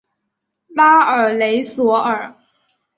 [0.69, 2.35] 拉尔雷索尔。